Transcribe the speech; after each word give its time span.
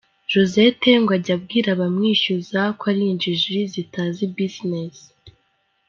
Josette 0.31 0.91
ngo 1.01 1.11
ajya 1.17 1.33
abwira 1.37 1.67
abamwishyuza 1.75 2.59
ko 2.79 2.83
ari 2.91 3.03
injiji 3.11 3.57
zitazi 3.73 4.23
business. 4.37 4.95